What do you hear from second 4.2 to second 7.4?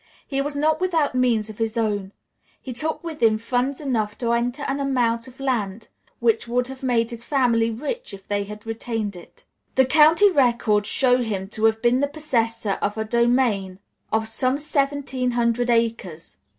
enter an amount of land which would have made his